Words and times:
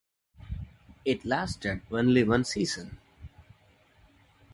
It 1.05 1.23
lasted 1.25 1.81
only 1.91 2.23
one 2.23 2.43
season. 2.43 2.97